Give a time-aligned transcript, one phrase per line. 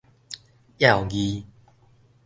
[0.79, 1.43] 要字